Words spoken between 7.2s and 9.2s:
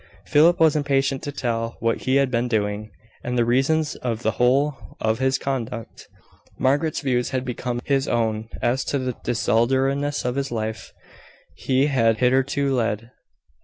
had become his own, as to the